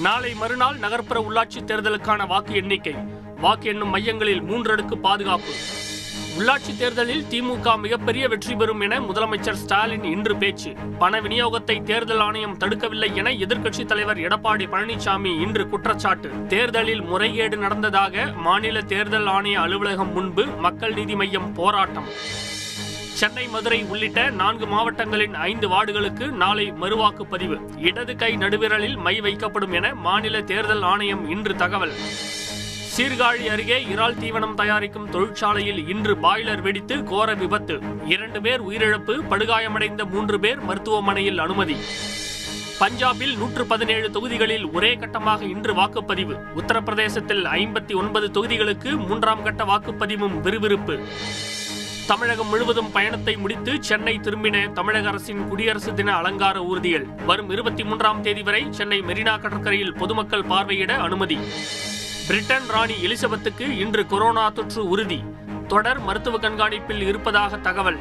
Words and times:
நாளை 0.00 0.34
மறுநாள் 0.34 0.76
நகர்ப்புற 0.76 1.20
உள்ளாட்சி 1.20 1.60
தேர்தலுக்கான 1.60 2.26
வாக்கு 2.26 2.54
எண்ணிக்கை. 2.54 2.94
வாக்கு 3.40 3.68
எண்ணும் 3.68 3.88
மையங்களில் 3.88 4.42
மூன்றடுக்கு 4.42 4.94
பாதுகாப்பு. 4.94 5.52
உள்ளாட்சி 6.38 6.76
தேர்தலில் 6.78 7.24
திமுக 7.30 7.78
மிகப்பெரிய 7.78 8.28
வெற்றி 8.28 8.54
பெறும் 8.54 8.80
என 8.80 9.00
முதலமைச்சர் 9.00 9.52
ஸ்டாலின் 9.52 10.04
இன்று 10.04 10.36
பேச்சு. 10.36 10.74
பண 10.98 11.20
விநியோகத்தை 11.20 11.82
தேர்தல் 11.82 12.20
ஆணையம் 12.20 12.58
தடுக்கவில்லை 12.58 13.14
என 13.14 13.30
எதிர்க்கட்சித் 13.30 13.84
தலைவர் 13.84 14.16
எடப்பாடி 14.16 14.66
பழனிசாமி 14.66 15.40
இன்று 15.40 15.68
குற்றச்சாட்டு. 15.68 16.30
தேர்தலில் 16.46 17.02
முறைகேடு 17.02 17.56
நடந்ததாக 17.56 18.32
மாநில 18.36 18.80
தேர்தல் 18.80 19.26
ஆணைய 19.26 19.54
அலுவலகம் 19.54 20.12
முன்பு 20.12 20.46
மக்கள் 20.46 20.92
நீதி 20.92 21.14
மையம் 21.14 21.52
போராட்டம். 21.52 22.06
சென்னை 23.16 23.48
மதுரை 23.48 23.84
உள்ளிட்ட 23.84 24.30
நான்கு 24.30 24.66
மாவட்டங்களின் 24.66 25.34
ஐந்து 25.34 25.68
வார்டுகளுக்கு 25.68 26.30
நாளை 26.30 26.72
மறுவாக்குப்பதிவு 26.72 27.56
இடது 27.76 28.16
கை 28.16 28.36
நடுவிரலில் 28.36 28.96
மை 28.96 29.20
வைக்கப்படும் 29.20 29.72
என 29.72 29.94
மாநில 29.94 30.42
தேர்தல் 30.42 30.82
ஆணையம் 30.82 31.30
இன்று 31.30 31.54
தகவல். 31.56 31.92
சீர்காழி 32.96 33.46
அருகே 33.46 33.86
இறால் 33.94 34.18
தீவனம் 34.18 34.54
தயாரிக்கும் 34.54 35.10
தொழிற்சாலையில் 35.10 35.88
இன்று 35.88 36.14
பாய்லர் 36.14 36.60
வெடித்து 36.60 37.04
கோர 37.04 37.34
விபத்து. 37.34 37.80
இரண்டு 38.06 38.40
பேர் 38.40 38.62
உயிரிழப்பு 38.68 39.20
படுகாயமடைந்த 39.30 40.04
மூன்று 40.04 40.40
பேர் 40.40 40.60
மருத்துவமனையில் 40.60 41.38
அனுமதி. 41.38 41.76
பஞ்சாபில் 42.80 43.36
நூற்று 43.36 43.66
பதினேழு 43.66 44.10
தொகுதிகளில் 44.10 44.72
ஒரே 44.72 44.94
கட்டமாக 44.94 45.42
இன்று 45.42 45.74
வாக்குப்பதிவு. 45.74 46.38
உத்தரப்பிரதேசத்தில் 46.56 47.44
ஐம்பத்தி 47.44 47.96
ஒன்பது 47.96 48.30
தொகுதிகளுக்கு 48.30 48.96
மூன்றாம் 48.96 49.42
கட்ட 49.42 49.64
வாக்குப்பதிவும் 49.64 50.40
விறுவிறுப்பு. 50.40 51.00
தமிழகம் 52.06 52.48
முழுவதும் 52.48 52.92
பயணத்தை 52.92 53.36
முடித்து 53.36 53.82
சென்னை 53.82 54.20
திரும்பின 54.22 54.72
தமிழக 54.72 55.08
அரசின் 55.08 55.48
குடியரசு 55.48 55.94
தின 55.94 56.16
அலங்கார 56.16 56.60
ஊர்திகள். 56.60 57.24
வரும் 57.24 57.50
இருபத்தி 57.50 57.84
மூன்றாம் 57.84 58.22
தேதி 58.22 58.42
வரை 58.42 58.66
சென்னை 58.70 59.00
மெரினா 59.00 59.40
கடற்கரையில் 59.40 59.94
பொதுமக்கள் 59.94 60.42
பார்வையிட 60.42 60.96
அனுமதி. 60.96 61.38
பிரிட்டன் 62.26 62.66
ராணி 62.66 62.92
எலிசபெத்துக்கு 62.92 63.78
இன்று 63.78 64.06
கொரோனா 64.06 64.50
தொற்று 64.50 64.88
உறுதி. 64.88 65.24
தொடர் 65.68 66.00
மருத்துவ 66.00 66.38
கண்காணிப்பில் 66.38 67.06
இருப்பதாக 67.06 67.56
தகவல். 67.56 67.98